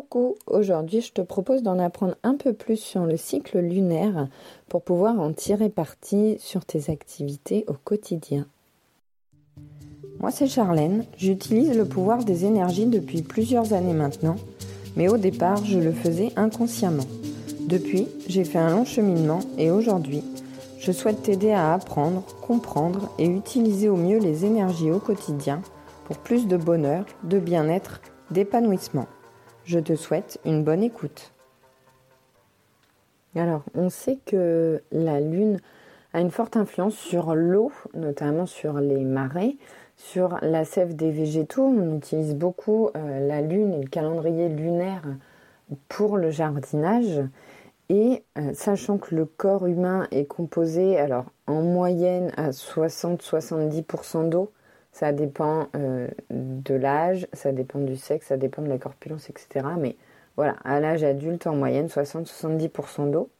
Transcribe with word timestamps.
Coucou, 0.00 0.36
aujourd'hui 0.46 1.02
je 1.02 1.12
te 1.12 1.20
propose 1.20 1.62
d'en 1.62 1.78
apprendre 1.78 2.14
un 2.22 2.34
peu 2.34 2.54
plus 2.54 2.78
sur 2.78 3.04
le 3.04 3.18
cycle 3.18 3.58
lunaire 3.58 4.28
pour 4.66 4.80
pouvoir 4.80 5.20
en 5.20 5.34
tirer 5.34 5.68
parti 5.68 6.38
sur 6.38 6.64
tes 6.64 6.90
activités 6.90 7.66
au 7.68 7.74
quotidien. 7.74 8.46
Moi 10.18 10.30
c'est 10.30 10.46
Charlène, 10.46 11.04
j'utilise 11.18 11.76
le 11.76 11.84
pouvoir 11.84 12.24
des 12.24 12.46
énergies 12.46 12.86
depuis 12.86 13.20
plusieurs 13.20 13.74
années 13.74 13.92
maintenant, 13.92 14.36
mais 14.96 15.10
au 15.10 15.18
départ 15.18 15.62
je 15.66 15.78
le 15.78 15.92
faisais 15.92 16.32
inconsciemment. 16.34 17.06
Depuis, 17.68 18.08
j'ai 18.26 18.44
fait 18.44 18.58
un 18.58 18.70
long 18.70 18.86
cheminement 18.86 19.40
et 19.58 19.70
aujourd'hui, 19.70 20.24
je 20.78 20.92
souhaite 20.92 21.24
t'aider 21.24 21.50
à 21.50 21.74
apprendre, 21.74 22.24
comprendre 22.40 23.12
et 23.18 23.26
utiliser 23.26 23.90
au 23.90 23.96
mieux 23.96 24.18
les 24.18 24.46
énergies 24.46 24.90
au 24.90 24.98
quotidien 24.98 25.60
pour 26.06 26.16
plus 26.16 26.46
de 26.46 26.56
bonheur, 26.56 27.04
de 27.22 27.38
bien-être, 27.38 28.00
d'épanouissement. 28.30 29.06
Je 29.64 29.78
te 29.78 29.94
souhaite 29.94 30.38
une 30.44 30.64
bonne 30.64 30.82
écoute. 30.82 31.32
Alors, 33.36 33.62
on 33.74 33.90
sait 33.90 34.18
que 34.26 34.82
la 34.90 35.20
Lune 35.20 35.60
a 36.12 36.20
une 36.20 36.30
forte 36.30 36.56
influence 36.56 36.96
sur 36.96 37.34
l'eau, 37.34 37.70
notamment 37.94 38.46
sur 38.46 38.80
les 38.80 39.04
marais, 39.04 39.56
sur 39.96 40.38
la 40.42 40.64
sève 40.64 40.96
des 40.96 41.10
végétaux. 41.10 41.62
On 41.62 41.96
utilise 41.96 42.34
beaucoup 42.34 42.88
euh, 42.96 43.28
la 43.28 43.42
Lune 43.42 43.74
et 43.74 43.82
le 43.82 43.88
calendrier 43.88 44.48
lunaire 44.48 45.02
pour 45.88 46.16
le 46.16 46.30
jardinage. 46.30 47.20
Et 47.88 48.24
euh, 48.38 48.52
sachant 48.54 48.98
que 48.98 49.14
le 49.14 49.24
corps 49.24 49.66
humain 49.66 50.08
est 50.10 50.24
composé, 50.24 50.98
alors 50.98 51.26
en 51.46 51.62
moyenne 51.62 52.32
à 52.36 52.50
60-70% 52.50 54.28
d'eau, 54.28 54.50
ça 54.92 55.12
dépend 55.12 55.68
euh, 55.76 56.08
de 56.30 56.74
l'âge, 56.74 57.28
ça 57.32 57.52
dépend 57.52 57.78
du 57.78 57.96
sexe, 57.96 58.26
ça 58.26 58.36
dépend 58.36 58.62
de 58.62 58.68
la 58.68 58.78
corpulence, 58.78 59.30
etc. 59.30 59.66
Mais 59.78 59.96
voilà, 60.36 60.56
à 60.64 60.80
l'âge 60.80 61.04
adulte, 61.04 61.46
en 61.46 61.54
moyenne, 61.54 61.86
60-70% 61.86 63.10
d'eau. 63.10 63.30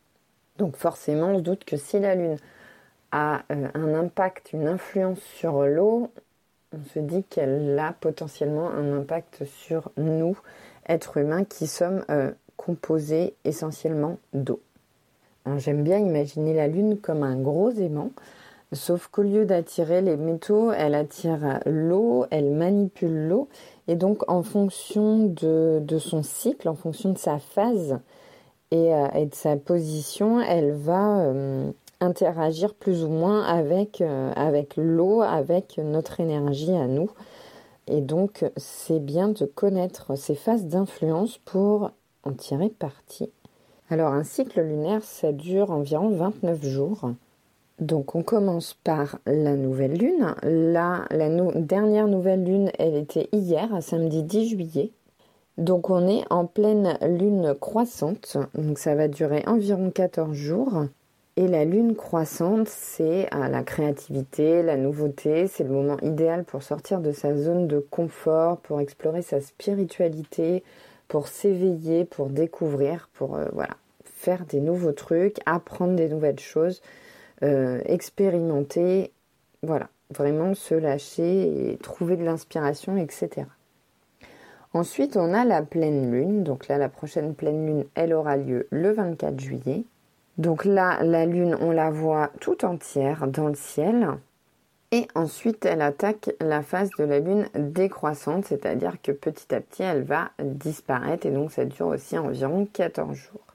Donc 0.58 0.76
forcément, 0.76 1.28
on 1.28 1.38
se 1.38 1.42
doute 1.42 1.64
que 1.64 1.76
si 1.76 1.98
la 1.98 2.14
Lune 2.14 2.36
a 3.12 3.42
euh, 3.50 3.68
un 3.74 3.94
impact, 3.94 4.52
une 4.52 4.68
influence 4.68 5.20
sur 5.20 5.66
l'eau, 5.66 6.10
on 6.72 6.84
se 6.94 7.00
dit 7.00 7.24
qu'elle 7.24 7.76
a 7.78 7.92
potentiellement 7.92 8.70
un 8.70 8.96
impact 8.96 9.44
sur 9.44 9.90
nous, 9.96 10.38
êtres 10.86 11.16
humains, 11.16 11.44
qui 11.44 11.66
sommes 11.66 12.04
euh, 12.10 12.30
composés 12.56 13.34
essentiellement 13.44 14.18
d'eau. 14.32 14.60
J'aime 15.56 15.82
bien 15.82 15.98
imaginer 15.98 16.54
la 16.54 16.68
Lune 16.68 16.98
comme 16.98 17.22
un 17.22 17.36
gros 17.36 17.70
aimant 17.70 18.12
Sauf 18.72 19.08
qu'au 19.08 19.22
lieu 19.22 19.46
d'attirer 19.46 20.00
les 20.00 20.16
métaux, 20.16 20.70
elle 20.70 20.94
attire 20.94 21.60
l'eau, 21.66 22.26
elle 22.30 22.52
manipule 22.52 23.26
l'eau. 23.26 23.48
Et 23.88 23.96
donc 23.96 24.22
en 24.30 24.44
fonction 24.44 25.26
de, 25.26 25.98
son 25.98 26.22
cycle, 26.22 26.68
en 26.68 26.76
fonction 26.76 27.12
de 27.12 27.18
sa 27.18 27.41
phase 27.41 27.98
et, 28.70 28.94
euh, 28.94 29.08
de 29.24 29.34
sa 29.34 29.56
position, 29.56 30.41
elle 30.41 30.70
va 30.70 31.18
euh, 31.22 31.72
interagir 31.98 32.74
plus 32.74 33.02
ou 33.02 33.08
moins 33.08 33.42
avec, 33.42 34.00
euh, 34.00 34.32
avec 34.36 34.76
l'eau, 34.76 35.22
avec 35.22 35.78
notre 35.78 36.20
énergie 36.20 36.76
à 36.76 36.86
nous. 36.86 37.10
Et 37.88 38.00
donc 38.00 38.48
c'est 38.56 39.00
bien 39.00 39.30
de 39.30 39.46
connaître 39.46 40.14
ces 40.14 40.36
phases 40.36 40.66
d'influence 40.66 41.38
pour 41.38 41.91
en 42.22 42.32
tirer 42.34 42.68
parti. 42.68 43.32
Alors 43.88 44.12
un 44.12 44.22
cycle 44.22 44.60
lunaire, 44.60 45.02
ça 45.02 45.32
dure 45.32 45.72
environ 45.72 46.10
29 46.10 46.64
jours. 46.64 47.10
Donc 47.80 48.14
on 48.14 48.22
commence 48.22 48.74
par 48.84 49.18
la 49.26 49.56
nouvelle 49.56 49.94
lune. 49.94 50.34
la 50.42 51.06
dernière 51.54 52.08
nouvelle 52.08 52.44
lune, 52.44 52.70
elle 52.78 52.94
était 52.94 53.28
hier, 53.32 53.68
samedi 53.80 54.22
10 54.22 54.48
juillet. 54.50 54.92
Donc 55.56 55.90
on 55.90 56.06
est 56.06 56.24
en 56.30 56.46
pleine 56.46 56.98
lune 57.02 57.54
croissante, 57.58 58.36
donc 58.54 58.78
ça 58.78 58.94
va 58.94 59.08
durer 59.08 59.42
environ 59.46 59.90
14 59.90 60.34
jours. 60.34 60.84
Et 61.36 61.48
la 61.48 61.64
lune 61.64 61.94
croissante, 61.94 62.68
c'est 62.68 63.28
la 63.32 63.62
créativité, 63.62 64.62
la 64.62 64.76
nouveauté, 64.76 65.46
c'est 65.46 65.64
le 65.64 65.70
moment 65.70 65.96
idéal 66.02 66.44
pour 66.44 66.62
sortir 66.62 67.00
de 67.00 67.12
sa 67.12 67.34
zone 67.34 67.66
de 67.66 67.78
confort, 67.78 68.58
pour 68.58 68.80
explorer 68.80 69.22
sa 69.22 69.40
spiritualité, 69.40 70.62
pour 71.08 71.28
s'éveiller, 71.28 72.04
pour 72.04 72.28
découvrir, 72.28 73.08
pour 73.14 73.36
euh, 73.36 73.46
voilà, 73.52 73.76
faire 74.04 74.44
des 74.46 74.60
nouveaux 74.60 74.92
trucs, 74.92 75.38
apprendre 75.46 75.94
des 75.94 76.08
nouvelles 76.08 76.40
choses. 76.40 76.82
Euh, 77.42 77.80
expérimenter, 77.86 79.12
voilà, 79.62 79.88
vraiment 80.10 80.54
se 80.54 80.74
lâcher 80.74 81.72
et 81.72 81.76
trouver 81.78 82.16
de 82.16 82.24
l'inspiration, 82.24 82.98
etc. 82.98 83.46
Ensuite, 84.72 85.16
on 85.16 85.32
a 85.32 85.44
la 85.44 85.62
pleine 85.62 86.12
lune. 86.12 86.44
Donc 86.44 86.68
là, 86.68 86.76
la 86.76 86.88
prochaine 86.88 87.34
pleine 87.34 87.66
lune, 87.66 87.84
elle 87.94 88.12
aura 88.12 88.36
lieu 88.36 88.66
le 88.70 88.92
24 88.92 89.40
juillet. 89.40 89.84
Donc 90.38 90.64
là, 90.64 91.02
la 91.02 91.26
lune, 91.26 91.56
on 91.60 91.70
la 91.70 91.90
voit 91.90 92.30
tout 92.40 92.64
entière 92.64 93.26
dans 93.26 93.48
le 93.48 93.54
ciel. 93.54 94.08
Et 94.92 95.08
ensuite, 95.14 95.64
elle 95.64 95.82
attaque 95.82 96.30
la 96.40 96.62
phase 96.62 96.90
de 96.98 97.04
la 97.04 97.20
lune 97.20 97.48
décroissante, 97.54 98.44
c'est-à-dire 98.44 99.00
que 99.02 99.12
petit 99.12 99.54
à 99.54 99.60
petit, 99.60 99.82
elle 99.82 100.02
va 100.02 100.30
disparaître. 100.42 101.26
Et 101.26 101.30
donc, 101.30 101.52
ça 101.52 101.64
dure 101.64 101.88
aussi 101.88 102.18
environ 102.18 102.66
14 102.66 103.14
jours. 103.14 103.50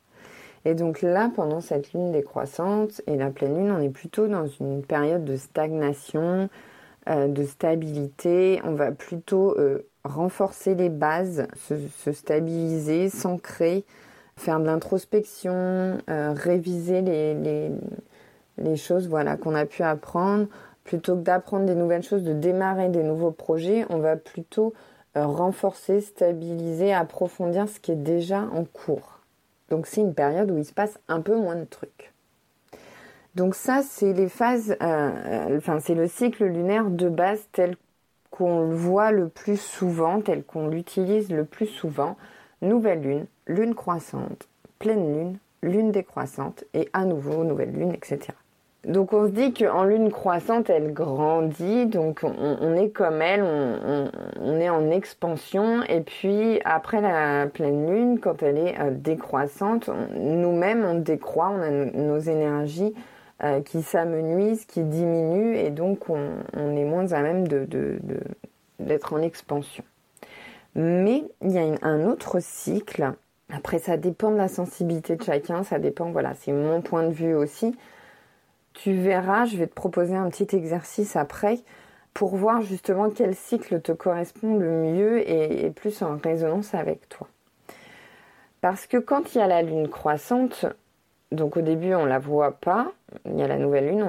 Et 0.66 0.74
donc 0.74 1.04
là, 1.04 1.32
pendant 1.34 1.62
cette 1.62 1.94
lune 1.94 2.12
décroissante 2.12 3.02
et 3.06 3.16
la 3.16 3.30
pleine 3.30 3.56
lune, 3.56 3.72
on 3.72 3.80
est 3.80 3.90
plutôt 3.90 4.28
dans 4.28 4.48
une 4.48 4.84
période 4.84 5.24
de 5.24 5.38
stagnation, 5.38 6.50
euh, 7.08 7.28
de 7.28 7.44
stabilité. 7.44 8.60
On 8.64 8.74
va 8.74 8.92
plutôt 8.92 9.56
euh, 9.60 9.88
renforcer 10.04 10.74
les 10.74 10.90
bases, 10.90 11.48
se, 11.56 12.12
stabiliser, 12.12 13.10
s'ancrer, 13.10 13.86
faire 14.38 14.60
de 14.60 14.66
l'introspection, 14.66 16.00
euh, 16.10 16.34
réviser 16.36 17.02
les, 17.02 17.70
les, 18.58 18.76
choses 18.76 19.08
voilà, 19.08 19.38
qu'on 19.38 19.54
a 19.54 19.68
pu 19.68 19.84
apprendre. 19.84 20.48
Plutôt 20.84 21.16
que 21.16 21.22
d'apprendre 21.22 21.68
des 21.68 21.76
nouvelles 21.76 22.04
choses, 22.04 22.24
de 22.24 22.34
démarrer 22.34 22.90
des 22.90 23.04
nouveaux 23.04 23.32
projets, 23.32 23.86
on 23.90 24.00
va 24.00 24.16
plutôt 24.16 24.74
renforcer, 25.16 26.02
stabiliser, 26.02 26.94
approfondir 26.94 27.70
ce 27.70 27.80
qui 27.80 27.92
est 27.92 27.96
déjà 27.96 28.42
en 28.42 28.66
cours. 28.66 29.15
Donc 29.76 29.88
c'est 29.88 30.00
une 30.00 30.14
période 30.14 30.50
où 30.52 30.58
il 30.58 30.64
se 30.64 30.72
passe 30.72 30.98
un 31.10 31.20
peu 31.20 31.36
moins 31.36 31.58
de 31.58 31.66
trucs. 31.66 32.14
Donc 33.36 33.56
ça, 33.56 33.82
c'est 33.84 34.14
les 34.14 34.30
phases, 34.30 34.78
euh, 34.82 35.58
enfin 35.58 35.82
c'est 35.82 35.96
le 35.96 36.08
cycle 36.08 36.46
lunaire 36.46 36.90
de 36.90 37.10
base 37.10 37.46
tel 37.52 37.76
qu'on 38.32 38.70
le 38.70 38.74
voit 38.74 39.12
le 39.12 39.28
plus 39.28 39.60
souvent, 39.60 40.22
tel 40.22 40.46
qu'on 40.46 40.70
l'utilise 40.70 41.30
le 41.30 41.44
plus 41.44 41.68
souvent. 41.68 42.16
Nouvelle 42.62 43.02
lune, 43.02 43.26
lune 43.48 43.76
croissante, 43.76 44.48
pleine 44.80 45.14
lune, 45.14 45.38
lune 45.62 45.92
décroissante 45.92 46.64
et 46.74 46.88
à 46.94 47.04
nouveau 47.04 47.44
nouvelle 47.44 47.74
lune, 47.74 47.92
etc. 47.92 48.30
Donc 48.86 49.14
on 49.14 49.26
se 49.26 49.32
dit 49.32 49.52
qu'en 49.52 49.84
lune 49.84 50.12
croissante, 50.12 50.70
elle 50.70 50.94
grandit, 50.94 51.88
donc 51.88 52.22
on, 52.24 52.76
est 52.76 52.90
comme 52.90 53.20
elle, 53.20 53.44
on, 53.44 54.60
est 54.60 54.70
en 54.70 54.92
expansion, 54.92 55.82
et 55.90 56.02
puis 56.02 56.60
après 56.66 57.02
la 57.02 57.48
pleine 57.48 57.90
lune, 57.90 58.20
quand 58.20 58.44
elle 58.44 58.60
est 58.60 58.80
euh, 58.80 58.92
décroissante, 58.92 59.90
nous-mêmes 60.16 60.86
on 60.86 61.00
décroît, 61.00 61.50
on 61.50 61.62
a 61.62 61.72
nos 61.72 62.20
énergies 62.20 62.94
euh, 63.44 63.62
qui 63.62 63.82
s'amenuisent, 63.82 64.66
qui 64.66 64.84
diminuent, 64.84 65.56
et 65.56 65.72
donc 65.72 66.08
on, 66.10 66.78
est 66.78 66.86
moins 66.86 67.12
à 67.12 67.22
même 67.24 67.48
d'être 68.80 69.14
en 69.14 69.22
expansion. 69.22 69.84
Mais 70.76 71.24
il 71.42 71.52
y 71.52 71.58
a 71.58 71.64
un 71.82 72.06
autre 72.06 72.38
cycle, 72.40 73.14
après 73.52 73.80
ça 73.80 73.98
dépend 73.98 74.30
de 74.30 74.38
la 74.38 74.48
sensibilité 74.48 75.16
de 75.16 75.24
chacun, 75.24 75.64
ça 75.64 75.80
dépend, 75.80 76.12
voilà, 76.12 76.34
c'est 76.36 76.52
mon 76.52 76.82
point 76.82 77.04
de 77.04 77.14
vue 77.14 77.34
aussi, 77.34 77.76
tu 78.76 78.94
verras, 78.94 79.46
je 79.46 79.58
vais 79.58 79.68
te 79.68 79.74
proposer 79.74 80.16
un 80.16 80.30
petit 80.30 80.56
exercice 80.56 81.16
après 81.16 81.60
pour 82.14 82.36
voir 82.36 82.62
justement 82.62 83.10
quel 83.10 83.34
cycle 83.34 83.82
te 83.82 83.92
correspond 83.92 84.58
le 84.58 84.72
mieux 84.72 85.30
et, 85.30 85.70
plus 85.72 86.02
en 86.02 86.18
résonance 86.18 86.76
avec 86.76 87.10
toi. 87.10 87.28
Parce 88.62 88.86
que 88.86 88.98
quand 88.98 89.34
il 89.34 89.40
y 89.40 89.42
a 89.42 89.48
la 89.48 89.62
lune 89.62 89.90
croissante, 89.90 90.66
donc 91.32 91.58
au 91.58 91.62
début 91.62 91.94
on 91.94 92.06
la 92.06 92.20
voit 92.20 92.52
pas, 92.52 92.92
il 93.26 93.38
y 93.38 93.44
a 93.44 93.48
la 93.48 93.58
nouvelle 93.58 93.90
lune, 93.90 94.04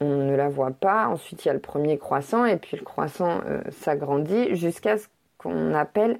on, 0.00 0.04
ne 0.04 0.36
la 0.36 0.48
voit 0.48 0.70
pas, 0.70 1.08
ensuite 1.08 1.44
il 1.44 1.48
y 1.48 1.50
a 1.50 1.54
le 1.54 1.60
premier 1.60 1.98
croissant 1.98 2.44
et 2.44 2.56
puis 2.56 2.76
le 2.76 2.84
croissant 2.84 3.40
euh, 3.46 3.60
s'agrandit 3.70 4.54
jusqu'à 4.54 4.98
ce 4.98 5.06
qu'on 5.36 5.74
appelle, 5.74 6.18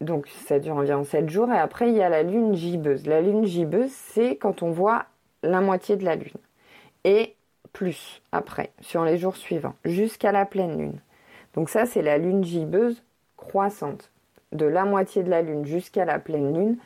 donc 0.00 0.28
ça 0.46 0.58
dure 0.58 0.76
environ 0.76 1.04
7 1.04 1.28
jours 1.28 1.50
et 1.50 1.58
après 1.58 1.90
il 1.90 1.96
y 1.96 2.02
a 2.02 2.08
la 2.08 2.22
lune 2.22 2.54
gibbeuse. 2.54 3.06
La 3.06 3.20
lune 3.20 3.44
gibbeuse 3.44 3.92
c'est 3.92 4.36
quand 4.36 4.62
on 4.62 4.70
voit 4.70 5.06
la 5.42 5.60
moitié 5.60 5.96
de 5.96 6.04
la 6.04 6.16
lune 6.16 6.32
et 7.06 7.34
plus 7.72 8.20
après, 8.32 8.72
sur 8.80 9.04
les 9.04 9.16
jours 9.16 9.36
suivants, 9.36 9.74
jusqu'à 9.86 10.32
la 10.32 10.44
pleine 10.44 10.78
lune. 10.78 11.00
Donc 11.54 11.70
ça, 11.70 11.86
c'est 11.86 12.02
la 12.02 12.18
lune 12.18 12.44
gibbeuse 12.44 13.02
croissante. 13.38 14.10
De 14.52 14.66
la 14.66 14.84
moitié 14.84 15.22
de 15.22 15.30
la 15.30 15.40
lune 15.40 15.64
jusqu'à 15.64 16.04
la 16.04 16.18
pleine 16.18 16.54
lune, 16.54 16.76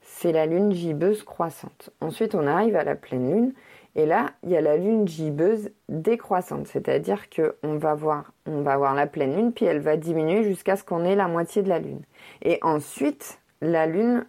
c'est 0.00 0.32
la 0.32 0.46
lune 0.46 0.72
gibbeuse 0.72 1.22
croissante. 1.22 1.90
Ensuite, 2.00 2.34
on 2.34 2.46
arrive 2.46 2.76
à 2.76 2.84
la 2.84 2.94
pleine 2.94 3.30
lune, 3.30 3.52
et 3.96 4.06
là, 4.06 4.32
il 4.42 4.50
y 4.50 4.56
a 4.56 4.60
la 4.60 4.76
lune 4.76 5.06
gibbeuse 5.06 5.70
décroissante, 5.88 6.66
c'est-à-dire 6.66 7.28
que 7.30 7.56
on 7.62 7.76
va 7.76 7.94
voir, 7.94 8.32
la 8.46 9.06
pleine 9.06 9.36
lune, 9.36 9.52
puis 9.52 9.66
elle 9.66 9.80
va 9.80 9.96
diminuer 9.96 10.42
jusqu'à 10.42 10.76
ce 10.76 10.84
qu'on 10.84 11.04
ait 11.04 11.14
la 11.14 11.28
moitié 11.28 11.62
de 11.62 11.68
la 11.68 11.78
lune. 11.78 12.02
Et 12.42 12.58
ensuite, 12.62 13.38
la 13.60 13.86
Lune 13.86 14.26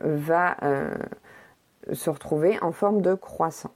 va 0.00 0.56
euh, 0.62 0.94
se 1.92 2.10
retrouver 2.10 2.58
en 2.62 2.72
forme 2.72 3.00
de 3.00 3.14
croissant. 3.14 3.72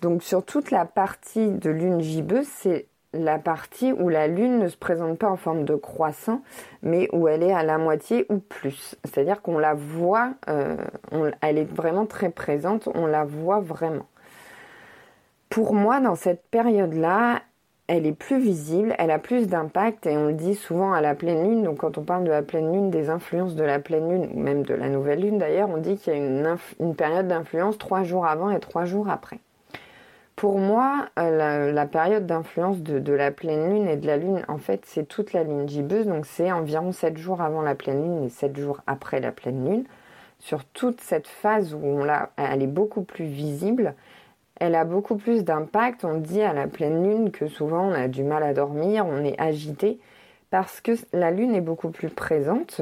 Donc 0.00 0.22
sur 0.22 0.44
toute 0.44 0.70
la 0.70 0.84
partie 0.84 1.50
de 1.50 1.70
lune 1.70 2.00
gibbeuse, 2.00 2.48
c'est 2.48 2.86
la 3.12 3.38
partie 3.38 3.92
où 3.92 4.08
la 4.08 4.28
lune 4.28 4.58
ne 4.58 4.68
se 4.68 4.76
présente 4.76 5.18
pas 5.18 5.28
en 5.28 5.36
forme 5.36 5.64
de 5.64 5.74
croissant, 5.74 6.42
mais 6.82 7.08
où 7.12 7.28
elle 7.28 7.42
est 7.42 7.52
à 7.52 7.62
la 7.62 7.76
moitié 7.76 8.24
ou 8.28 8.38
plus. 8.38 8.96
C'est-à-dire 9.04 9.42
qu'on 9.42 9.58
la 9.58 9.74
voit, 9.74 10.34
euh, 10.48 10.76
elle 11.40 11.58
est 11.58 11.70
vraiment 11.70 12.06
très 12.06 12.30
présente, 12.30 12.88
on 12.94 13.06
la 13.06 13.24
voit 13.24 13.60
vraiment. 13.60 14.06
Pour 15.48 15.74
moi, 15.74 16.00
dans 16.00 16.14
cette 16.14 16.44
période-là, 16.50 17.40
elle 17.88 18.06
est 18.06 18.12
plus 18.12 18.38
visible, 18.38 18.94
elle 18.98 19.10
a 19.10 19.18
plus 19.18 19.48
d'impact 19.48 20.06
et 20.06 20.16
on 20.16 20.28
le 20.28 20.32
dit 20.32 20.54
souvent 20.54 20.92
à 20.92 21.00
la 21.00 21.16
pleine 21.16 21.42
lune. 21.42 21.64
Donc 21.64 21.78
quand 21.78 21.98
on 21.98 22.04
parle 22.04 22.22
de 22.22 22.30
la 22.30 22.42
pleine 22.42 22.72
lune, 22.72 22.90
des 22.90 23.10
influences 23.10 23.56
de 23.56 23.64
la 23.64 23.80
pleine 23.80 24.08
lune, 24.08 24.30
ou 24.32 24.38
même 24.38 24.62
de 24.62 24.74
la 24.74 24.88
nouvelle 24.88 25.20
lune 25.20 25.38
d'ailleurs, 25.38 25.68
on 25.68 25.78
dit 25.78 25.96
qu'il 25.96 26.12
y 26.12 26.16
a 26.16 26.18
une, 26.20 26.56
une 26.78 26.94
période 26.94 27.26
d'influence 27.26 27.76
trois 27.78 28.04
jours 28.04 28.24
avant 28.24 28.50
et 28.50 28.60
trois 28.60 28.84
jours 28.84 29.10
après. 29.10 29.40
Pour 30.40 30.58
moi, 30.58 31.10
euh, 31.18 31.70
la, 31.70 31.84
période 31.84 32.24
d'influence 32.24 32.80
de, 32.80 33.12
la 33.12 33.30
pleine 33.30 33.74
lune 33.74 33.86
et 33.86 33.98
de 33.98 34.06
la 34.06 34.16
lune, 34.16 34.42
en 34.48 34.56
fait, 34.56 34.86
c'est 34.86 35.06
toute 35.06 35.34
la 35.34 35.44
lune 35.44 35.68
gibbeuse, 35.68 36.06
donc 36.06 36.24
c'est 36.24 36.50
environ 36.50 36.92
7 36.92 37.18
jours 37.18 37.42
avant 37.42 37.60
la 37.60 37.74
pleine 37.74 38.02
lune 38.02 38.24
et 38.24 38.30
7 38.30 38.58
jours 38.58 38.80
après 38.86 39.20
la 39.20 39.32
pleine 39.32 39.68
lune. 39.68 39.84
Sur 40.38 40.64
toute 40.64 41.02
cette 41.02 41.26
phase 41.28 41.74
où 41.74 42.00
elle 42.38 42.62
est 42.62 42.66
beaucoup 42.66 43.02
plus 43.02 43.26
visible, 43.26 43.92
elle 44.58 44.76
a 44.76 44.86
beaucoup 44.86 45.16
plus 45.16 45.44
d'impact. 45.44 46.06
On 46.06 46.16
dit 46.16 46.40
à 46.40 46.54
la 46.54 46.68
pleine 46.68 47.04
lune 47.04 47.32
que 47.32 47.46
souvent 47.46 47.90
on 47.90 47.92
a 47.92 48.08
du 48.08 48.24
mal 48.24 48.42
à 48.42 48.54
dormir, 48.54 49.04
on 49.04 49.22
est 49.22 49.38
agité, 49.38 49.98
parce 50.48 50.80
que 50.80 50.92
la 51.12 51.30
lune 51.30 51.54
est 51.54 51.60
beaucoup 51.60 51.90
plus 51.90 52.08
présente 52.08 52.80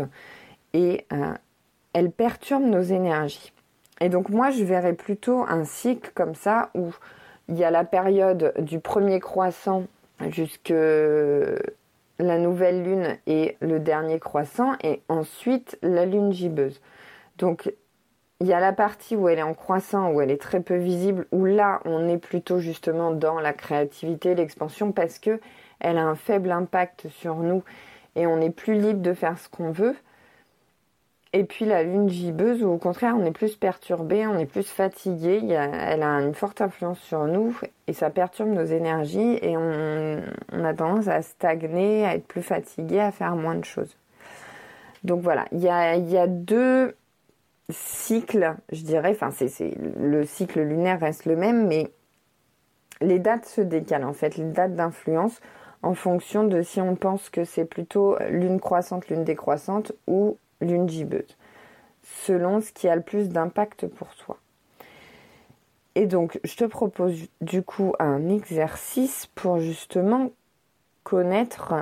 et 0.75 1.07
euh, 1.13 1.33
elle 1.93 2.13
perturbe 2.13 2.63
nos 2.63 2.83
énergies. 2.83 3.53
Et 4.01 4.11
donc 4.11 4.29
moi, 4.29 4.53
je 4.53 4.63
verrais 4.63 4.93
plutôt 4.93 5.45
un 5.49 5.65
cycle 5.65 6.13
comme 6.15 6.37
ça 6.37 6.71
où 6.77 6.93
il 7.49 7.57
y 7.59 7.65
a 7.65 7.71
la 7.71 7.85
période 7.85 8.53
du 8.59 8.81
premier 8.81 9.21
croissant 9.21 9.85
jusque 10.31 10.73
la 12.19 12.39
nouvelle 12.39 12.83
lune 12.83 13.17
et 13.27 13.57
le 13.61 13.79
dernier 13.79 14.19
croissant, 14.19 14.73
et 14.83 15.03
ensuite 15.09 15.79
la 15.83 16.05
lune 16.05 16.33
gibbeuse. 16.33 16.81
Donc 17.39 17.73
il 18.41 18.47
y 18.47 18.53
a 18.53 18.61
la 18.61 18.73
partie 18.73 19.17
où 19.17 19.29
elle 19.29 19.39
est 19.39 19.43
en 19.43 19.55
croissant, 19.55 20.11
où 20.13 20.21
elle 20.21 20.31
est 20.31 20.41
très 20.41 20.61
peu 20.61 20.77
visible, 20.77 21.27
où 21.33 21.45
là 21.45 21.81
on 21.85 22.09
est 22.09 22.19
plutôt 22.19 22.59
justement 22.59 23.13
dans 23.13 23.41
la 23.41 23.53
créativité, 23.53 24.35
l'expansion, 24.35 24.93
parce 24.93 25.19
que 25.19 25.41
elle 25.81 25.99
a 25.99 26.05
un 26.05 26.17
faible 26.17 26.51
impact 26.51 27.09
sur 27.09 27.37
nous 27.37 27.63
et 28.17 28.27
on 28.27 28.41
est 28.41 28.51
plus 28.51 28.75
libre 28.75 29.01
de 29.01 29.13
faire 29.13 29.39
ce 29.39 29.49
qu'on 29.49 29.71
veut. 29.71 29.95
Et 31.35 31.45
puis 31.45 31.67
la 31.67 31.83
lune 31.83 32.09
gibbeuse, 32.09 32.63
où 32.63 32.69
au 32.69 32.79
contraire 32.79 33.15
on 33.19 33.25
est 33.25 33.33
plus 33.33 33.55
perturbé, 33.55 34.27
on 34.27 34.39
est 34.39 34.47
plus 34.47 34.67
fatigué, 34.67 35.41
elle 35.51 36.03
a 36.03 36.21
une 36.21 36.35
forte 36.35 36.63
influence 36.63 37.01
sur 37.01 37.27
nous 37.27 37.59
et 37.87 37.93
ça 37.93 38.09
perturbe 38.09 38.49
nos 38.49 38.65
énergies 38.65 39.39
et 39.43 39.57
on, 39.59 40.23
a 40.65 40.73
tendance 40.73 41.07
à 41.09 41.21
stagner, 41.21 42.07
à 42.07 42.15
être 42.15 42.27
plus 42.27 42.43
fatigué, 42.43 43.01
à 43.01 43.13
faire 43.13 43.37
moins 43.37 43.57
de 43.57 43.65
choses. 43.65 43.95
Donc 45.05 45.21
voilà, 45.21 45.45
il 45.53 45.61
y 45.61 45.69
a, 45.69 46.27
deux 46.27 46.97
cycles, 47.71 48.55
je 48.73 48.83
dirais, 48.83 49.11
enfin 49.11 49.31
c'est, 49.31 49.75
le 50.01 50.25
cycle 50.25 50.63
lunaire 50.63 51.01
reste 51.01 51.27
le 51.27 51.37
même, 51.37 51.67
mais 51.67 51.91
les 53.03 53.19
dates 53.19 53.45
se 53.45 53.61
décalent 53.61 54.09
en 54.09 54.15
fait, 54.15 54.39
les 54.39 54.45
dates 54.45 54.75
d'influence 54.75 55.43
en 55.83 55.93
fonction 55.93 56.45
de 56.45 56.63
si 56.63 56.81
on 56.81 56.97
pense 56.97 57.29
que 57.29 57.45
c'est 57.45 57.67
plutôt 57.67 58.17
lune 58.31 58.61
croissante, 58.61 59.09
lune 59.09 59.25
décroissante 59.25 59.93
ou 60.07 60.39
lune 60.61 60.89
gibbeuse, 60.89 61.37
selon 62.03 62.61
ce 62.61 62.73
qui 62.73 62.89
a 62.89 62.97
le 62.97 63.03
plus 63.03 63.29
d'impact 63.29 63.87
pour 63.87 64.15
toi. 64.17 64.39
Et 65.95 66.07
donc, 66.07 66.39
je 66.45 66.55
te 66.55 66.65
propose 66.65 67.27
du 67.41 67.63
coup 67.63 67.93
un 67.99 68.29
exercice 68.29 69.27
pour 69.35 69.59
justement 69.59 70.31
connaître 71.03 71.75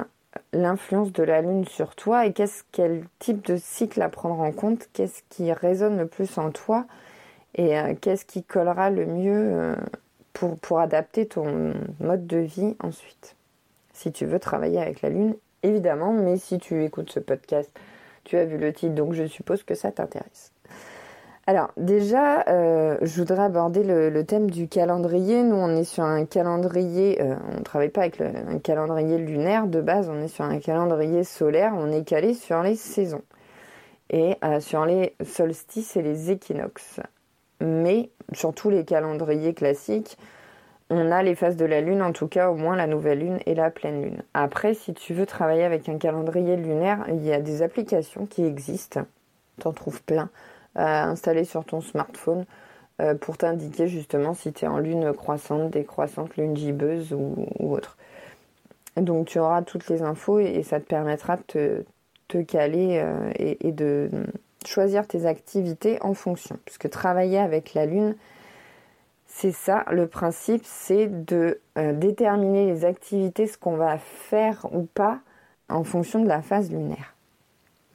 l'influence 0.53 1.13
de 1.13 1.23
la 1.23 1.43
Lune 1.43 1.67
sur 1.67 1.95
toi 1.95 2.27
et 2.27 2.33
qu'est-ce 2.33 2.63
quel 2.73 3.05
type 3.19 3.45
de 3.45 3.57
cycle 3.57 4.01
à 4.01 4.09
prendre 4.09 4.41
en 4.41 4.53
compte, 4.53 4.89
qu'est-ce 4.93 5.23
qui 5.29 5.53
résonne 5.53 5.99
le 5.99 6.07
plus 6.07 6.39
en 6.39 6.51
toi 6.51 6.87
et 7.57 7.79
euh, 7.79 7.95
qu'est-ce 8.01 8.25
qui 8.25 8.43
collera 8.43 8.91
le 8.91 9.07
mieux 9.07 9.51
euh, 9.53 9.77
pour 10.33 10.81
adapter 10.81 11.27
ton 11.27 11.75
mode 12.01 12.27
de 12.27 12.39
vie 12.39 12.77
ensuite. 12.83 13.37
Si 13.93 14.13
tu 14.13 14.27
veux 14.27 14.39
travailler 14.39 14.81
avec 14.81 15.01
la 15.01 15.09
Lune, 15.09 15.35
évidemment, 15.63 16.13
mais 16.13 16.37
si 16.37 16.59
tu 16.59 16.85
écoutes 16.85 17.11
ce 17.11 17.21
podcast 17.21 17.71
tu 18.27 18.37
as 18.37 18.45
vu 18.45 18.59
le 18.59 18.73
titre, 18.73 18.95
donc 18.95 19.15
je 19.15 19.25
suppose 19.25 19.63
que 19.63 19.75
ça 19.75 19.91
t'intéresse. 19.93 20.53
Alors 21.49 21.71
déjà, 21.77 22.45
euh, 22.49 22.99
je 23.03 23.21
voudrais 23.21 23.45
aborder 23.45 23.85
le, 23.85 24.25
thème 24.25 24.51
du 24.51 24.67
calendrier. 24.67 25.45
Nous, 25.45 25.55
on 25.55 25.77
est 25.77 25.85
sur 25.85 26.03
un 26.03 26.25
calendrier, 26.25 27.23
euh, 27.23 27.37
on 27.53 27.59
ne 27.59 27.63
travaille 27.63 27.91
pas 27.91 28.01
avec 28.01 28.21
un 28.21 28.59
calendrier 28.59 29.17
lunaire 29.17 29.69
de 29.69 29.81
base, 29.81 30.09
on 30.09 30.21
est 30.21 30.29
sur 30.29 30.45
un 30.45 30.59
calendrier 30.59 31.23
solaire, 31.23 31.73
on 31.77 31.93
est 31.93 32.03
calé 32.03 32.35
sur 32.35 32.63
les 32.63 32.75
saisons 32.75 33.23
et 34.11 34.37
euh, 34.45 34.59
sur 34.59 34.87
les 34.87 35.15
solstices 35.25 35.97
et 35.97 36.03
les 36.03 36.33
équinoxes. 36.33 36.99
Mais 37.61 38.11
sur 38.33 38.53
tous 38.53 38.69
les 38.69 38.85
calendriers 38.85 39.55
classiques, 39.55 40.19
on 40.91 41.11
a 41.11 41.23
les 41.23 41.35
phases 41.35 41.57
de 41.57 41.65
la 41.65 41.81
Lune, 41.81 42.03
en 42.03 42.13
tout 42.13 42.29
cas 42.29 42.51
au 42.51 42.55
moins 42.55 42.77
la 42.77 42.87
nouvelle 42.87 43.19
Lune 43.19 43.39
et 43.47 43.55
la 43.55 43.71
pleine 43.71 44.03
Lune. 44.03 44.23
Après, 44.35 44.75
si 44.75 44.95
tu 44.95 45.15
veux 45.15 45.27
travailler 45.27 45.65
avec 45.65 45.89
un 45.89 45.99
calendrier 45.99 46.57
lunaire, 46.57 47.05
il 47.09 47.25
y 47.25 47.33
a 47.33 47.41
des 47.41 47.63
applications 47.63 48.27
qui 48.27 48.45
existent, 48.45 49.03
tu 49.61 49.67
en 49.67 49.73
trouves 49.73 50.03
plein, 50.03 50.31
à 50.75 51.09
installer 51.09 51.45
sur 51.45 51.65
ton 51.65 51.81
smartphone 51.81 52.45
euh, 53.01 53.15
pour 53.15 53.37
t'indiquer 53.37 53.89
justement 53.89 54.35
si 54.35 54.53
tu 54.53 54.65
es 54.65 54.69
en 54.69 54.79
lune 54.79 55.13
croissante, 55.13 55.71
décroissante, 55.71 56.37
lune 56.37 56.57
gibbeuse 56.57 57.13
ou, 57.13 57.47
autre. 57.59 57.97
Donc 58.97 59.27
tu 59.27 59.39
auras 59.39 59.63
toutes 59.63 59.89
les 59.89 60.03
infos 60.03 60.39
et, 60.39 60.63
ça 60.63 60.81
te 60.81 60.87
permettra 60.87 61.37
de 61.37 61.85
te, 62.29 62.43
caler 62.43 63.01
euh, 63.03 63.31
et 63.39 63.73
de 63.73 64.09
choisir 64.65 65.07
tes 65.07 65.27
activités 65.27 65.99
en 66.01 66.15
fonction. 66.15 66.59
Puisque 66.65 66.89
travailler 66.91 67.39
avec 67.39 67.75
la 67.75 67.87
lune, 67.87 68.15
c'est 69.39 69.53
ça, 69.53 69.85
le 69.91 70.07
principe, 70.07 70.63
c'est 70.65 71.09
de 71.27 71.61
euh, 71.77 71.93
déterminer 71.93 72.65
les 72.65 72.87
activités, 72.87 73.47
ce 73.47 73.59
qu'on 73.59 73.77
va 73.77 73.99
faire 73.99 74.65
ou 74.73 74.85
pas 74.85 75.19
en 75.69 75.85
fonction 75.85 76.23
de 76.23 76.27
la 76.27 76.41
phase 76.41 76.71
lunaire. 76.71 77.15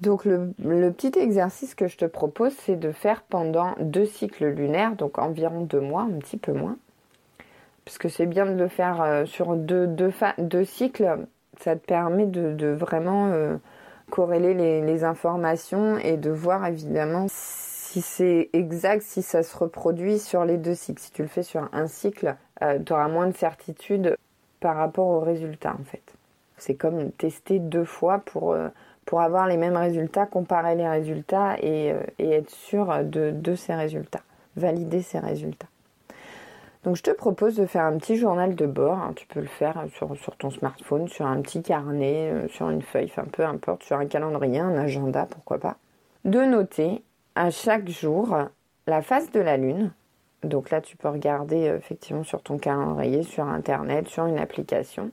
Donc 0.02 0.24
le, 0.24 0.54
petit 0.92 1.18
exercice 1.18 1.74
que 1.74 1.88
je 1.88 1.98
te 1.98 2.06
propose, 2.06 2.54
c'est 2.60 2.76
de 2.76 2.92
faire 2.92 3.24
pendant 3.24 3.74
deux 3.80 4.06
cycles 4.06 4.50
lunaires, 4.50 4.96
donc 4.96 5.18
environ 5.18 5.62
deux 5.62 5.80
mois, 5.80 6.04
un 6.04 6.20
petit 6.20 6.38
peu 6.38 6.54
moins. 6.54 6.78
Puisque 7.86 8.12
c'est 8.12 8.28
bien 8.28 8.46
de 8.46 8.54
le 8.54 8.68
faire 8.68 9.02
euh, 9.02 9.26
sur 9.26 9.56
deux, 9.56 9.90
cycles, 10.66 11.26
ça 11.60 11.76
te 11.76 11.84
permet 11.84 12.28
de, 12.28 12.68
vraiment 12.68 13.32
euh, 13.32 13.58
corréler 14.12 14.54
les, 14.82 15.04
informations 15.04 15.98
et 15.98 16.18
de 16.18 16.30
voir 16.30 16.68
évidemment 16.68 17.26
c'est 18.00 18.50
exact, 18.54 19.02
si 19.02 19.22
ça 19.22 19.44
se 19.44 19.58
reproduit 19.58 20.18
sur 20.18 20.46
les 20.46 20.58
deux 20.58 20.76
cycles. 20.76 21.02
Si 21.02 21.12
tu 21.12 21.24
le 21.24 21.28
fais 21.28 21.44
sur 21.44 21.68
un 21.74 21.88
cycle, 21.88 22.38
euh, 22.62 22.80
tu 22.80 22.94
auras 22.94 23.10
moins 23.10 23.28
de 23.28 23.36
certitude 23.36 24.16
par 24.62 24.78
rapport 24.78 25.08
au 25.08 25.20
résultat 25.20 25.76
en 25.78 25.84
fait. 25.84 26.14
C'est 26.58 26.76
comme 26.76 27.12
tester 27.12 27.60
deux 27.60 27.84
fois 27.84 28.20
pour, 28.20 28.54
euh, 28.54 28.70
pour 29.06 29.20
avoir 29.20 29.46
les 29.48 29.58
mêmes 29.58 29.76
résultats, 29.76 30.26
comparer 30.26 30.76
les 30.76 30.88
résultats 30.88 31.58
et, 31.60 31.92
euh, 31.92 32.00
être 32.20 32.50
sûr 32.50 33.04
de, 33.04 33.56
ces 33.56 33.74
résultats, 33.74 34.22
valider 34.56 35.02
ces 35.02 35.20
résultats. 35.20 35.68
Donc 36.86 36.96
je 36.96 37.04
te 37.04 37.12
propose 37.12 37.56
de 37.56 37.66
faire 37.66 37.84
un 37.84 37.98
petit 37.98 38.16
journal 38.16 38.56
de 38.56 38.66
bord, 38.68 39.00
hein. 39.00 39.12
tu 39.16 39.28
peux 39.28 39.42
le 39.42 39.48
faire 39.48 39.86
sur, 39.96 40.16
sur, 40.16 40.38
ton 40.38 40.50
smartphone, 40.50 41.10
sur 41.10 41.26
un 41.26 41.42
petit 41.42 41.62
carnet, 41.62 42.48
sur 42.48 42.70
une 42.70 42.82
feuille, 42.82 43.12
enfin 43.12 43.26
peu 43.30 43.44
importe, 43.44 43.84
sur 43.84 43.98
un 43.98 44.06
calendrier, 44.06 44.60
un 44.60 44.78
agenda, 44.78 45.28
pourquoi 45.30 45.58
pas. 45.58 45.76
De 46.24 46.40
noter 46.40 47.04
à 47.36 47.50
chaque 47.50 47.90
jour 47.90 48.38
la 48.88 49.02
face 49.02 49.32
de 49.32 49.40
la 49.40 49.58
Lune. 49.58 49.92
Donc 50.44 50.72
là, 50.72 50.82
tu 50.82 50.98
peux 50.98 51.08
regarder 51.08 51.68
euh, 51.68 51.78
effectivement 51.78 52.24
sur 52.24 52.42
ton 52.42 52.58
calendrier, 52.58 53.24
sur 53.24 53.46
Internet, 53.46 54.08
sur 54.08 54.26
une 54.26 54.40
application. 54.40 55.12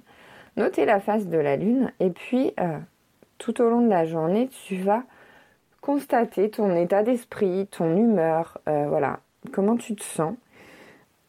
Noter 0.57 0.87
la 0.87 1.01
face 1.01 1.27
de 1.27 1.39
la 1.39 1.57
Lune 1.57 1.93
et 2.01 2.11
puis 2.11 2.53
euh, 2.59 2.79
tout 3.37 3.61
au 3.61 3.69
long 3.69 3.83
de 3.83 3.91
la 3.91 4.07
journée, 4.07 4.49
tu 4.67 4.77
vas 4.77 5.03
constater 5.81 6.51
ton 6.51 6.75
état 6.75 7.03
d'esprit, 7.03 7.69
ton 7.71 7.97
humeur, 7.97 8.59
euh, 8.69 8.87
voilà, 8.89 9.21
comment 9.53 9.77
tu 9.77 9.95
te 9.95 10.03
sens. 10.03 10.35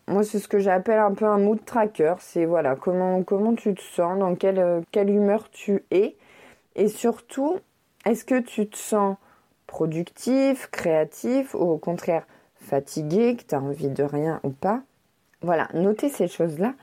Moi, 0.07 0.23
c'est 0.23 0.39
ce 0.39 0.47
que 0.47 0.57
j'appelle 0.57 0.99
un 0.99 1.13
peu 1.13 1.25
un 1.25 1.37
mood 1.37 1.63
tracker. 1.63 2.15
C'est 2.19 2.45
voilà, 2.45 2.75
comment, 2.75 3.21
comment 3.21 3.53
tu 3.53 3.75
te 3.75 3.81
sens, 3.81 4.17
dans 4.17 4.33
quelle, 4.35 4.81
quelle 4.91 5.09
humeur 5.11 5.51
tu 5.51 5.83
es. 5.91 6.15
Et 6.75 6.87
surtout, 6.87 7.59
est-ce 8.05 8.25
que 8.25 8.39
tu 8.39 8.67
te 8.67 8.77
sens 8.77 9.17
productif, 9.69 10.67
créatif, 10.71 11.53
ou 11.53 11.71
au 11.71 11.77
contraire 11.77 12.25
fatigué, 12.55 13.35
que 13.35 13.43
tu 13.43 13.55
as 13.55 13.61
envie 13.61 13.89
de 13.89 14.03
rien 14.03 14.39
ou 14.43 14.49
pas. 14.49 14.81
Voilà, 15.41 15.69
notez 15.73 16.09
ces 16.09 16.27
choses-là 16.27 16.73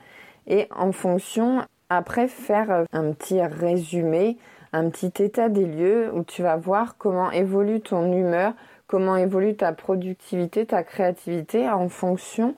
et 0.47 0.67
en 0.75 0.91
fonction, 0.91 1.63
après 1.89 2.27
faire 2.27 2.85
un 2.91 3.11
petit 3.11 3.41
résumé 3.41 4.37
un 4.73 4.89
petit 4.89 5.23
état 5.23 5.49
des 5.49 5.65
lieux 5.65 6.11
où 6.13 6.23
tu 6.23 6.41
vas 6.41 6.57
voir 6.57 6.97
comment 6.97 7.31
évolue 7.31 7.81
ton 7.81 8.11
humeur, 8.11 8.53
comment 8.87 9.15
évolue 9.15 9.55
ta 9.55 9.73
productivité, 9.73 10.65
ta 10.65 10.83
créativité 10.83 11.69
en 11.69 11.89
fonction 11.89 12.55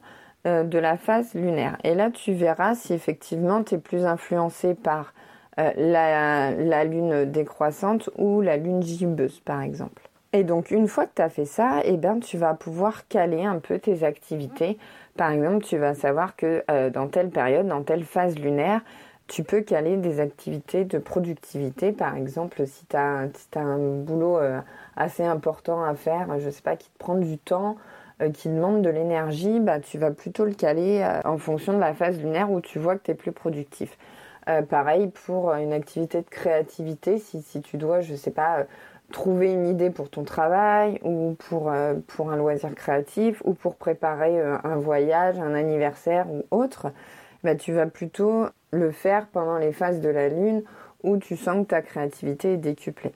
euh, 0.47 0.63
de 0.63 0.79
la 0.79 0.97
phase 0.97 1.33
lunaire. 1.33 1.77
Et 1.83 1.95
là, 1.95 2.09
tu 2.11 2.33
verras 2.33 2.75
si 2.75 2.93
effectivement 2.93 3.63
tu 3.63 3.75
es 3.75 3.77
plus 3.77 4.05
influencé 4.05 4.73
par 4.73 5.13
euh, 5.59 5.71
la, 5.75 6.83
lune 6.83 7.25
décroissante 7.25 8.09
ou 8.17 8.41
la 8.41 8.57
lune 8.57 8.81
gibbeuse, 8.81 9.39
par 9.41 9.61
exemple. 9.61 10.09
Et 10.31 10.43
donc, 10.43 10.69
une 10.69 10.87
fois 10.87 11.05
que 11.05 11.15
tu 11.15 11.21
as 11.21 11.29
fait 11.29 11.45
ça, 11.45 11.81
eh 11.83 11.97
ben, 11.97 12.19
tu 12.19 12.37
vas 12.37 12.53
pouvoir 12.53 13.07
caler 13.07 13.43
un 13.43 13.57
peu 13.59 13.79
tes 13.79 14.03
activités. 14.03 14.77
Par 15.17 15.31
exemple, 15.31 15.63
tu 15.65 15.77
vas 15.77 15.95
savoir 15.95 16.35
que 16.35 16.63
euh, 16.69 16.91
dans 16.91 17.07
telle 17.07 17.29
période, 17.29 17.67
dans 17.67 17.81
telle 17.81 18.03
phase 18.03 18.37
lunaire, 18.37 18.81
tu 19.27 19.43
peux 19.43 19.61
caler 19.61 19.97
des 19.97 20.19
activités 20.19 20.85
de 20.85 20.99
productivité. 20.99 21.91
Par 21.91 22.15
exemple, 22.15 22.65
si 22.67 22.85
tu 22.85 22.95
as, 22.95 23.27
un 23.55 23.77
boulot 23.77 24.37
euh, 24.37 24.59
assez 24.95 25.23
important 25.23 25.83
à 25.83 25.95
faire, 25.95 26.39
je 26.39 26.45
ne 26.45 26.51
sais 26.51 26.61
pas, 26.61 26.75
qui 26.75 26.89
te 26.89 26.97
prend 26.99 27.15
du 27.15 27.37
temps, 27.37 27.77
qui 28.33 28.49
demande 28.49 28.81
de 28.81 28.89
l'énergie, 28.89 29.61
bah, 29.61 29.79
tu 29.79 29.97
vas 29.97 30.11
plutôt 30.11 30.43
le 30.43 30.53
caler 30.53 31.07
en 31.23 31.37
fonction 31.37 31.71
de 31.71 31.79
la 31.79 31.93
phase 31.93 32.19
lunaire 32.19 32.51
où 32.51 32.59
tu 32.59 32.77
vois 32.77 32.97
que 32.97 33.03
tu 33.05 33.11
es 33.11 33.15
plus 33.15 33.31
productif. 33.31 33.97
Euh, 34.49 34.63
pareil 34.63 35.07
pour 35.25 35.53
une 35.53 35.73
activité 35.73 36.21
de 36.21 36.27
créativité, 36.27 37.19
si, 37.19 37.41
si 37.41 37.61
tu 37.61 37.77
dois, 37.77 38.01
je 38.01 38.15
sais 38.15 38.31
pas, 38.31 38.59
euh, 38.59 38.63
trouver 39.11 39.51
une 39.51 39.67
idée 39.67 39.89
pour 39.89 40.09
ton 40.09 40.23
travail 40.23 40.99
ou 41.03 41.35
pour, 41.49 41.71
euh, 41.71 41.95
pour 42.07 42.31
un 42.31 42.37
loisir 42.37 42.73
créatif 42.75 43.41
ou 43.45 43.53
pour 43.53 43.75
préparer 43.75 44.39
un 44.41 44.77
voyage, 44.77 45.39
un 45.39 45.53
anniversaire 45.53 46.27
ou 46.29 46.43
autre, 46.51 46.87
bah, 47.43 47.55
tu 47.55 47.73
vas 47.73 47.85
plutôt 47.85 48.47
le 48.71 48.91
faire 48.91 49.27
pendant 49.27 49.57
les 49.57 49.71
phases 49.71 50.01
de 50.01 50.09
la 50.09 50.29
lune 50.29 50.63
où 51.03 51.17
tu 51.17 51.37
sens 51.37 51.63
que 51.63 51.69
ta 51.69 51.81
créativité 51.81 52.53
est 52.53 52.57
décuplée. 52.57 53.13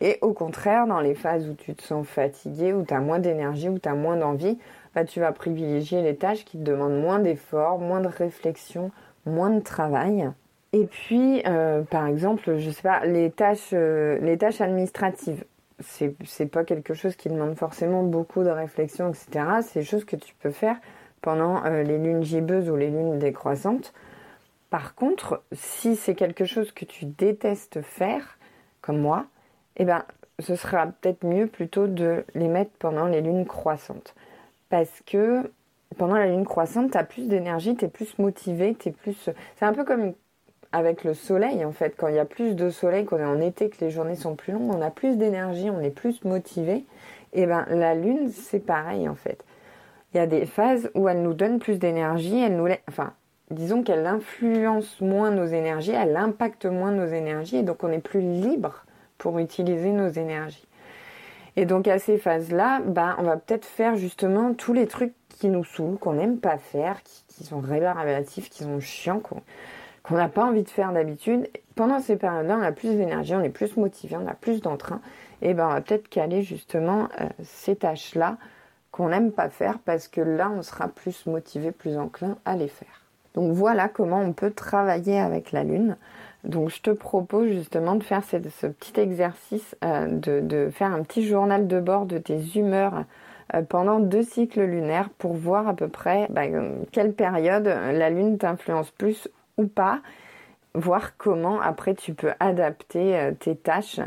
Et 0.00 0.18
au 0.20 0.32
contraire, 0.32 0.86
dans 0.86 1.00
les 1.00 1.14
phases 1.14 1.48
où 1.48 1.54
tu 1.54 1.74
te 1.74 1.82
sens 1.82 2.06
fatigué, 2.06 2.72
où 2.72 2.84
tu 2.84 2.94
as 2.94 3.00
moins 3.00 3.18
d'énergie, 3.18 3.68
où 3.68 3.78
tu 3.78 3.88
as 3.88 3.94
moins 3.94 4.16
d'envie, 4.16 4.58
bah, 4.94 5.04
tu 5.04 5.20
vas 5.20 5.32
privilégier 5.32 6.02
les 6.02 6.16
tâches 6.16 6.44
qui 6.44 6.58
te 6.58 6.62
demandent 6.62 7.00
moins 7.00 7.18
d'efforts, 7.18 7.78
moins 7.78 8.00
de 8.00 8.08
réflexion, 8.08 8.90
moins 9.26 9.50
de 9.50 9.60
travail. 9.60 10.30
Et 10.74 10.86
puis, 10.86 11.40
euh, 11.46 11.82
par 11.82 12.08
exemple, 12.08 12.58
je 12.58 12.68
sais 12.68 12.82
pas, 12.82 13.06
les 13.06 13.30
tâches, 13.30 13.70
euh, 13.72 14.18
les 14.18 14.36
tâches 14.36 14.60
administratives, 14.60 15.44
c'est, 15.78 16.16
c'est 16.24 16.46
pas 16.46 16.64
quelque 16.64 16.94
chose 16.94 17.14
qui 17.14 17.28
demande 17.28 17.56
forcément 17.56 18.02
beaucoup 18.02 18.42
de 18.42 18.48
réflexion, 18.48 19.08
etc. 19.08 19.46
C'est 19.62 19.78
des 19.78 19.84
choses 19.84 20.04
que 20.04 20.16
tu 20.16 20.34
peux 20.34 20.50
faire 20.50 20.76
pendant 21.22 21.64
euh, 21.64 21.84
les 21.84 21.96
lunes 21.96 22.24
gibbeuses 22.24 22.68
ou 22.70 22.74
les 22.74 22.90
lunes 22.90 23.20
décroissantes. 23.20 23.94
Par 24.68 24.96
contre, 24.96 25.44
si 25.52 25.94
c'est 25.94 26.16
quelque 26.16 26.44
chose 26.44 26.72
que 26.72 26.84
tu 26.84 27.04
détestes 27.04 27.80
faire, 27.80 28.36
comme 28.80 28.98
moi, 28.98 29.26
eh 29.76 29.84
ben, 29.84 30.02
ce 30.40 30.56
sera 30.56 30.88
peut-être 30.88 31.24
mieux 31.24 31.46
plutôt 31.46 31.86
de 31.86 32.24
les 32.34 32.48
mettre 32.48 32.72
pendant 32.80 33.06
les 33.06 33.20
lunes 33.20 33.46
croissantes. 33.46 34.16
Parce 34.70 35.02
que 35.06 35.48
pendant 35.98 36.16
la 36.16 36.26
lune 36.26 36.44
croissante, 36.44 36.90
tu 36.90 36.98
as 36.98 37.04
plus 37.04 37.28
d'énergie, 37.28 37.76
tu 37.76 37.84
es 37.84 37.88
plus 37.88 38.18
motivé, 38.18 38.74
tu 38.74 38.90
plus. 38.90 39.30
C'est 39.54 39.64
un 39.64 39.72
peu 39.72 39.84
comme 39.84 40.14
avec 40.74 41.04
le 41.04 41.14
soleil 41.14 41.64
en 41.64 41.72
fait. 41.72 41.94
Quand 41.96 42.08
il 42.08 42.16
y 42.16 42.18
a 42.18 42.24
plus 42.24 42.56
de 42.56 42.68
soleil, 42.68 43.04
quand 43.04 43.16
on 43.16 43.20
est 43.20 43.24
en 43.24 43.40
été, 43.40 43.68
que 43.68 43.82
les 43.84 43.90
journées 43.90 44.16
sont 44.16 44.34
plus 44.34 44.52
longues, 44.52 44.74
on 44.74 44.82
a 44.82 44.90
plus 44.90 45.16
d'énergie, 45.16 45.70
on 45.70 45.80
est 45.80 45.90
plus 45.90 46.24
motivé. 46.24 46.84
Et 47.32 47.46
ben 47.46 47.64
la 47.70 47.94
lune, 47.94 48.30
c'est 48.30 48.64
pareil 48.64 49.08
en 49.08 49.14
fait. 49.14 49.44
Il 50.12 50.18
y 50.18 50.20
a 50.20 50.26
des 50.26 50.46
phases 50.46 50.90
où 50.94 51.08
elle 51.08 51.22
nous 51.22 51.34
donne 51.34 51.58
plus 51.58 51.78
d'énergie, 51.78 52.40
elle 52.40 52.56
nous, 52.56 52.68
enfin, 52.88 53.12
disons 53.50 53.82
qu'elle 53.82 54.06
influence 54.06 55.00
moins 55.00 55.30
nos 55.30 55.46
énergies, 55.46 55.92
elle 55.92 56.16
impacte 56.16 56.66
moins 56.66 56.92
nos 56.92 57.06
énergies, 57.06 57.56
et 57.56 57.62
donc 57.62 57.82
on 57.82 57.90
est 57.90 57.98
plus 57.98 58.20
libre 58.20 58.84
pour 59.18 59.38
utiliser 59.38 59.90
nos 59.90 60.08
énergies. 60.08 60.66
Et 61.56 61.66
donc 61.66 61.86
à 61.86 61.98
ces 62.00 62.18
phases-là, 62.18 62.80
ben, 62.84 63.14
on 63.18 63.22
va 63.22 63.36
peut-être 63.36 63.64
faire 63.64 63.96
justement 63.96 64.54
tous 64.54 64.72
les 64.72 64.86
trucs 64.86 65.14
qui 65.28 65.48
nous 65.48 65.64
saoulent, 65.64 65.98
qu'on 65.98 66.14
n'aime 66.14 66.38
pas 66.38 66.58
faire, 66.58 67.02
qui, 67.02 67.24
qui 67.28 67.44
sont 67.44 67.60
révélatifs, 67.60 68.50
qui 68.50 68.64
sont 68.64 68.80
chiants, 68.80 69.20
qu'on 69.20 69.40
qu'on 70.04 70.16
n'a 70.16 70.28
pas 70.28 70.44
envie 70.44 70.62
de 70.62 70.68
faire 70.68 70.92
d'habitude. 70.92 71.48
Pendant 71.74 71.98
ces 71.98 72.16
périodes-là, 72.16 72.58
on 72.60 72.62
a 72.62 72.72
plus 72.72 72.94
d'énergie, 72.94 73.34
on 73.34 73.42
est 73.42 73.48
plus 73.48 73.76
motivé, 73.76 74.16
on 74.16 74.28
a 74.28 74.34
plus 74.34 74.60
d'entrain. 74.60 75.00
Et 75.42 75.54
ben, 75.54 75.66
on 75.66 75.72
va 75.72 75.80
peut-être 75.80 76.08
caler 76.08 76.42
justement 76.42 77.08
euh, 77.20 77.26
ces 77.42 77.74
tâches-là 77.74 78.36
qu'on 78.92 79.08
n'aime 79.08 79.32
pas 79.32 79.48
faire 79.48 79.78
parce 79.80 80.06
que 80.06 80.20
là, 80.20 80.52
on 80.54 80.62
sera 80.62 80.88
plus 80.88 81.26
motivé, 81.26 81.72
plus 81.72 81.98
enclin 81.98 82.36
à 82.44 82.54
les 82.54 82.68
faire. 82.68 83.02
Donc 83.34 83.52
voilà 83.52 83.88
comment 83.88 84.20
on 84.20 84.32
peut 84.32 84.52
travailler 84.52 85.18
avec 85.18 85.50
la 85.50 85.64
Lune. 85.64 85.96
Donc 86.44 86.68
je 86.68 86.80
te 86.82 86.90
propose 86.90 87.48
justement 87.48 87.96
de 87.96 88.04
faire 88.04 88.22
ce 88.22 88.66
petit 88.66 89.00
exercice, 89.00 89.74
euh, 89.82 90.06
de, 90.08 90.68
faire 90.70 90.92
un 90.92 91.02
petit 91.02 91.26
journal 91.26 91.66
de 91.66 91.80
bord 91.80 92.04
de 92.04 92.18
tes 92.18 92.38
humeurs 92.54 93.04
euh, 93.54 93.62
pendant 93.62 93.98
deux 93.98 94.22
cycles 94.22 94.62
lunaires 94.62 95.08
pour 95.08 95.32
voir 95.32 95.66
à 95.66 95.74
peu 95.74 95.88
près 95.88 96.26
bah, 96.28 96.42
quelle 96.92 97.14
période 97.14 97.64
la 97.64 98.10
Lune 98.10 98.36
t'influence 98.36 98.90
plus 98.90 99.28
ou 99.58 99.66
pas, 99.66 100.00
voir 100.74 101.16
comment 101.16 101.60
après 101.60 101.94
tu 101.94 102.14
peux 102.14 102.32
adapter 102.40 103.16
euh, 103.16 103.32
tes 103.32 103.56
tâches 103.56 104.00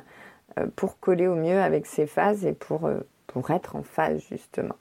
euh, 0.60 0.68
pour 0.76 1.00
coller 1.00 1.28
au 1.28 1.36
mieux 1.36 1.60
avec 1.60 1.86
ces 1.86 2.06
phases 2.06 2.46
et 2.46 2.54
pour, 2.54 2.86
euh, 2.86 3.00
pour 3.28 3.50
être 3.52 3.76
en 3.76 3.84
phase 3.84 4.22
justement. 4.30 4.76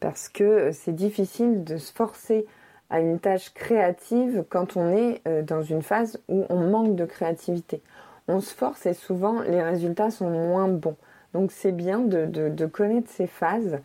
Parce 0.00 0.28
que 0.28 0.70
c'est 0.72 0.94
difficile 0.94 1.64
de 1.64 1.76
se 1.78 1.92
forcer 1.92 2.46
à 2.90 3.00
une 3.00 3.18
tâche 3.18 3.52
créative 3.52 4.44
quand 4.48 4.76
on 4.76 4.92
est 4.92 5.22
dans 5.42 5.62
une 5.62 5.82
phase 5.82 6.20
où 6.28 6.46
on 6.50 6.70
manque 6.70 6.94
de 6.94 7.04
créativité. 7.04 7.82
On 8.28 8.40
se 8.40 8.54
force 8.54 8.86
et 8.86 8.94
souvent 8.94 9.40
les 9.40 9.60
résultats 9.60 10.10
sont 10.10 10.30
moins 10.30 10.68
bons. 10.68 10.96
Donc 11.32 11.50
c'est 11.50 11.72
bien 11.72 11.98
de, 11.98 12.26
de, 12.26 12.66
connaître 12.66 13.10
ces 13.10 13.26
phases, 13.26 13.80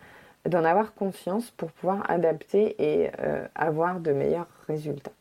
d'en 0.45 0.63
avoir 0.63 0.93
conscience 0.93 1.49
pour 1.49 1.71
pouvoir 1.71 2.07
adapter 2.11 2.75
et 2.77 3.09
avoir 3.55 4.01
de 4.01 4.11
meilleurs 4.11 4.49
résultats. 4.67 5.11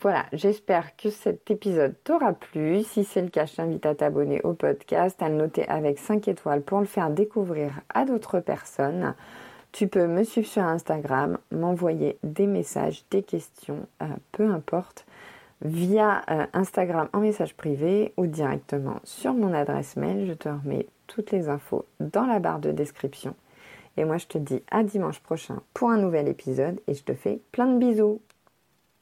Voilà, 0.00 0.26
j'espère 0.32 0.96
que 0.96 1.10
cet 1.10 1.50
épisode 1.50 1.94
t'aura 2.04 2.32
plu. 2.32 2.84
Si 2.84 3.04
c'est 3.04 3.22
le 3.22 3.28
cas, 3.28 3.46
je 3.46 3.56
t'invite 3.56 3.84
à 3.84 3.94
t'abonner 3.94 4.40
au 4.42 4.52
podcast, 4.52 5.20
à 5.20 5.28
le 5.28 5.34
noter 5.34 5.68
avec 5.68 5.98
5 5.98 6.28
étoiles 6.28 6.62
pour 6.62 6.78
le 6.78 6.86
faire 6.86 7.10
découvrir 7.10 7.72
à 7.92 8.04
d'autres 8.04 8.38
personnes. 8.38 9.14
Tu 9.72 9.88
peux 9.88 10.06
me 10.06 10.22
suivre 10.24 10.46
sur 10.46 10.62
Instagram, 10.62 11.38
m'envoyer 11.50 12.18
des 12.22 12.46
messages, 12.46 13.04
des 13.10 13.22
questions, 13.22 13.86
euh, 14.02 14.06
peu 14.32 14.48
importe, 14.50 15.04
via 15.62 16.22
euh, 16.30 16.46
Instagram 16.52 17.08
en 17.12 17.20
message 17.20 17.54
privé 17.54 18.12
ou 18.16 18.26
directement 18.26 19.00
sur 19.04 19.34
mon 19.34 19.52
adresse 19.52 19.96
mail. 19.96 20.26
Je 20.26 20.32
te 20.32 20.48
remets 20.48 20.86
toutes 21.06 21.32
les 21.32 21.48
infos 21.48 21.84
dans 22.00 22.26
la 22.26 22.38
barre 22.38 22.60
de 22.60 22.70
description. 22.70 23.34
Et 23.96 24.04
moi, 24.04 24.16
je 24.16 24.26
te 24.26 24.38
dis 24.38 24.62
à 24.70 24.84
dimanche 24.84 25.18
prochain 25.18 25.60
pour 25.74 25.90
un 25.90 25.98
nouvel 25.98 26.28
épisode 26.28 26.80
et 26.86 26.94
je 26.94 27.02
te 27.02 27.14
fais 27.14 27.40
plein 27.50 27.66
de 27.66 27.78
bisous. 27.78 28.20